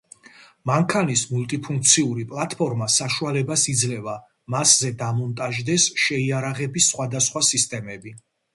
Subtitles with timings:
[0.69, 4.17] მანქანის მულტიფუნქციური პლატფორმა საშუალებას იძლევა
[4.55, 8.19] მასზე დამონტაჟდეს შეიარაღების სხვადასხვა სისტემები.